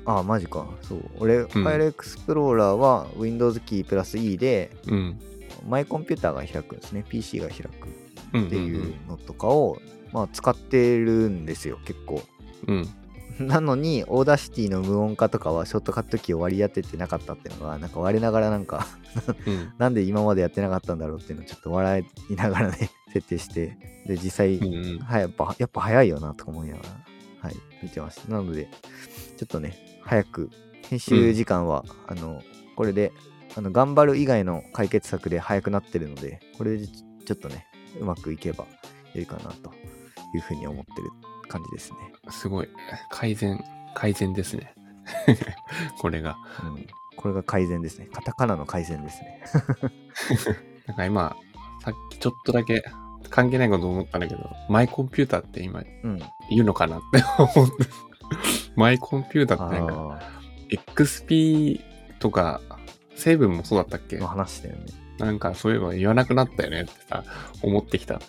[0.05, 0.67] ああ、マジか。
[0.83, 1.03] そう。
[1.19, 5.21] 俺、ファイルエクスプローラーは Windows キープラス E で、うん。
[5.69, 7.05] マイコンピューターが開くんですね。
[7.09, 8.02] PC が開くうん。
[8.39, 9.79] っていうのとかを、
[10.13, 12.23] まあ、使ってるんですよ、結構。
[12.67, 12.89] うん。
[13.39, 18.87] なのに、 Audacity の無音化とかはショートカットキーを割り当ててなかったっていうのが、なんか我ながらなんか
[19.47, 19.73] うん。
[19.79, 24.99] なんで今までやってなかったんだろうっていうのをちょっと笑いながらね、設定して、で、実際、うんうん。
[24.99, 26.89] はい、やっぱ、やっぱ早いよなとか思いながら、
[27.41, 28.31] はい、見てました。
[28.31, 28.69] なので、
[29.37, 30.51] ちょっとね、早く、
[30.89, 32.43] 編集時間は、あの、
[32.77, 33.13] これで、
[33.57, 37.67] あの、頑張る以外の解決策で早くなってるので、これでちょっとね、
[38.01, 38.67] うまくいけば
[39.15, 39.73] いいかなと
[40.35, 41.11] いうふうに思ってる
[41.49, 41.99] 感じですね。
[42.31, 42.69] すごい。
[43.11, 43.63] 改善、
[43.95, 44.75] 改善ですね。
[46.01, 46.37] これが。
[46.65, 46.87] うん。
[47.17, 48.09] これが改善ですね。
[48.13, 49.43] カタカナの改善ですね。
[50.87, 51.37] なんか今、
[51.85, 52.85] さっきちょっとだけ
[53.31, 56.19] 関係ないこと思ったんだけど、マイコンピューターって今うん。
[56.51, 57.75] 言うのかなって思って。
[58.77, 61.81] マイコンピューターってなんか、あ XP
[62.19, 62.61] とか、
[63.23, 64.17] 成分もそうだったっけ？
[64.17, 64.87] あ、の話だよね。
[65.19, 66.83] なんかそういえば言わなくなったよね？
[66.83, 67.25] ってさ、
[67.63, 68.21] 思ってきた。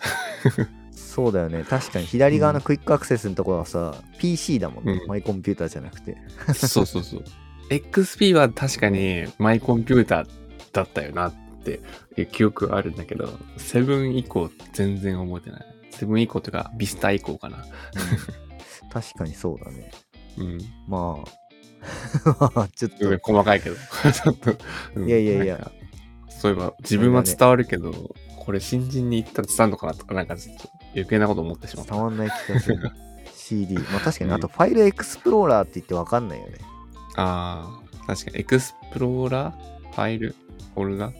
[0.92, 1.64] そうだよね。
[1.68, 6.16] 確かに左側のクイックアクセスのところはさ、PC だもんね、うんマイコンピューターじゃなくて。
[6.54, 7.24] そうそうそう。
[7.70, 10.28] XP は確かにマイコンピューター
[10.72, 11.80] だったよなって
[12.16, 13.26] いう記憶あるんだけど、
[13.58, 15.66] 7以降全然覚えてない。
[15.92, 17.58] 7以降というか、ビスタ以降かな。
[17.58, 17.64] うん
[18.90, 19.90] 確かにそうだね。
[20.38, 20.58] うん。
[20.86, 21.30] まあ、
[22.74, 23.76] ちょっと、うん細かいけど。
[23.76, 24.56] ちょっと、
[24.94, 25.72] うんいやいやいや
[26.28, 31.94] そういえば自分は伝わるけど、これ新人に言ったら伝わるのかなとか、なんかちょっと余計なこと思ってしまった。
[31.94, 32.90] 伝わんない気がする。
[33.34, 33.74] CD。
[33.90, 36.58] まあ確かに、うんあとファイルエクスプローラーって言ってわかんないよね。
[37.16, 40.34] ああ、確かにエクスプローラーファイル
[40.74, 41.14] フォルダうん。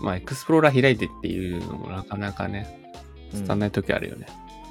[0.00, 2.78] まあ、エクスプローラー開いてっていうのもなかなかね、
[3.32, 4.26] うん伝わんない時あるよね。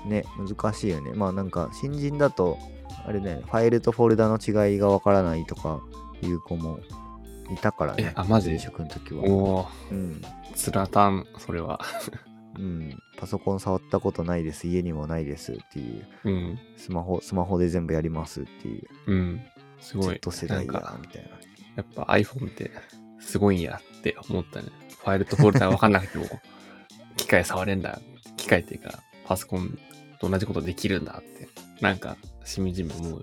[0.06, 1.13] ね、難しいよね。
[1.13, 2.60] まあなんか、新人だと、
[3.06, 5.82] あれね、ファイルとフォルダの違いがわからないとか
[6.22, 6.80] いう子も
[7.52, 8.06] いたからね。
[8.08, 8.50] えあマジ？
[8.50, 9.24] 前職の時は。
[9.24, 10.22] おおうん。
[10.56, 11.80] つらたん、それは。
[12.58, 12.98] うん。
[13.18, 14.68] パソコン触ったことないです。
[14.68, 16.08] 家にもないですっていう。
[16.26, 16.60] うん。
[16.78, 18.88] スマホ、スマホで全部やりますっていう。
[19.08, 19.42] うん。
[19.80, 20.20] すごい。
[20.22, 21.30] Z 世代かや、みたいな。
[21.76, 22.72] やっぱ iPhone って
[23.20, 24.68] すごいんやって思ったね。
[25.04, 26.26] ファイルとフォルダ分かんなくても、
[27.18, 28.00] 機械触れんだ。
[28.38, 29.78] 機械っていうか、パソコン
[30.20, 31.48] と同じことできるんだって。
[31.80, 33.22] なんか、しみじみ思うよ。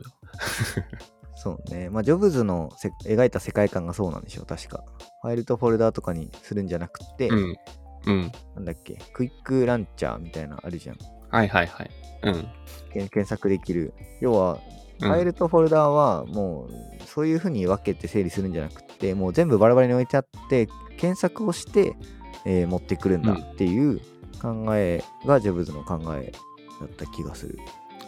[1.35, 1.89] そうね。
[1.89, 4.85] まあ、ジョブズのせ描いた世界観がそうなんでしょう、確か。
[5.23, 7.57] ファイルとフォルダとかにするんじゃなくて、うん。
[8.07, 8.33] うん。
[8.57, 10.97] なんだっけ、クイックランチャーみたいなのあるじゃん。
[11.31, 11.91] はいはいはい。
[12.25, 12.35] うん。
[12.93, 13.95] け検索できる。
[14.21, 16.71] 要は、うんファイルとフォルダはもう、
[17.07, 21.95] そういう風に分けて整理するんじゃなくて、もう全部バラバラに置いてあって、検索をして、
[22.45, 24.01] えー持ってくるんだっていう
[24.43, 26.33] 考えがジョブズの考え
[26.81, 27.59] だった気がする。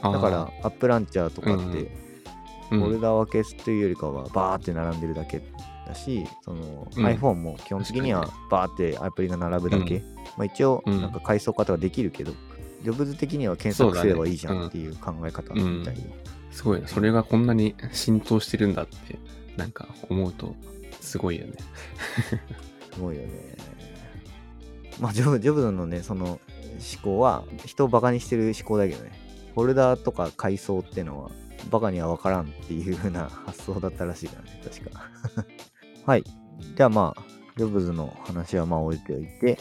[0.03, 2.11] だから、アップランチャーとかって、うん
[2.71, 5.43] フォルダ分けというよりかはバーって並んでるだけ
[5.89, 10.03] だし、そのうん iPhone も基本的にはバーってアプリが並ぶだけ。
[10.37, 12.33] まあ、一応、うんなんか階層化とかできるけど、
[12.85, 16.03] ジョブズ的には検索すればいいじゃんっていう考え方みたいよ。
[16.53, 16.87] すごいね。
[16.87, 19.19] それがこんなに浸透してるんだって、
[19.57, 20.55] なんか思うと、
[21.01, 21.55] すごいよね。
[22.95, 23.29] すごいよね。
[25.01, 26.39] まあジョブ、ジョブズのね、その思
[27.03, 29.11] 考は人をバカにしてる思考だけどね。
[29.55, 31.31] フォルダとか階層ってのは
[31.71, 35.05] バカには分からんっていう風な発想だったらしいからね、確か。
[36.07, 36.25] はい。
[36.77, 37.23] じゃあまあ、
[37.57, 39.59] ジョブズの話はまあ置いておいて、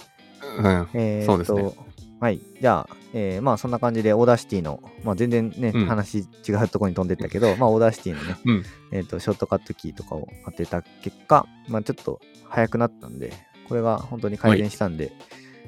[0.58, 0.88] うん。
[0.94, 1.74] えー、そうですね。
[2.20, 2.42] はい。
[2.62, 8.64] じゃあ、えーまあそんな感じで Audacity の、まあ全然ね、うん話違うところに飛んでったけど、 まあ Audacity のね、うん。
[8.92, 13.34] えっ、と、ショートカットキーとかを当てた結果、まあちょっと早くなったんで、
[13.68, 15.14] これが本当に改善したんで、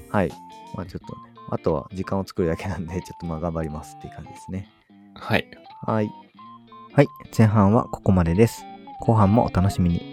[0.10, 0.32] はい。
[0.76, 4.68] まあちょっとね、あとは時間を作るだけなんで、 ちょっとまあ頑張りますっていう感じですね。
[5.14, 5.48] はい。
[5.86, 6.10] はい。
[6.94, 7.08] はい。
[7.38, 8.64] 前半はここまでです。
[9.02, 10.11] 後半もお楽しみに。